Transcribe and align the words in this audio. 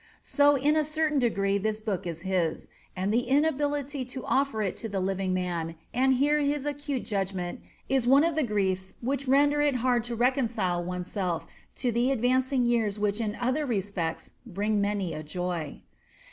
So 0.23 0.55
in 0.57 0.75
a 0.75 0.83
certain 0.83 1.19
degree 1.19 1.59
this 1.59 1.79
book 1.79 2.07
is 2.07 2.23
his, 2.23 2.69
and 2.95 3.13
the 3.13 3.27
inability 3.29 4.03
to 4.05 4.25
offer 4.25 4.63
it 4.63 4.75
to 4.77 4.89
the 4.89 4.99
living 4.99 5.31
man 5.31 5.75
and 5.93 6.15
hear 6.15 6.39
his 6.39 6.65
acute 6.65 7.05
judgment 7.05 7.61
is 7.87 8.07
one 8.07 8.23
of 8.23 8.33
the 8.33 8.41
griefs 8.41 8.95
which 9.01 9.27
render 9.27 9.61
it 9.61 9.75
hard 9.75 10.03
to 10.05 10.15
reconcile 10.15 10.83
oneself 10.83 11.45
to 11.75 11.91
the 11.91 12.09
advancing 12.09 12.65
years 12.65 12.97
which 12.97 13.21
in 13.21 13.37
other 13.39 13.63
respects 13.63 14.31
bring 14.43 14.81
many 14.81 15.13
a 15.13 15.21
joy. 15.21 15.81